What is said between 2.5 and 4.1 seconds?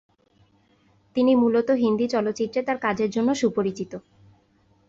তার কাজের জন্য সুপরিচিত।